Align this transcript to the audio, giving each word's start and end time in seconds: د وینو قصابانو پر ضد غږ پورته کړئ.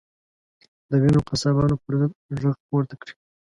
د 0.89 0.91
وینو 1.01 1.19
قصابانو 1.29 1.75
پر 1.83 1.93
ضد 2.01 2.13
غږ 2.41 2.57
پورته 2.67 2.95
کړئ. 3.01 3.13